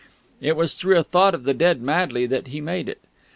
It 0.41 0.55
was 0.55 0.73
through 0.73 0.97
a 0.97 1.03
thought 1.03 1.35
of 1.35 1.43
the 1.43 1.53
dead 1.53 1.79
Madley 1.79 2.25
that 2.25 2.47
he 2.47 2.59
made 2.59 2.89
it. 2.89 3.01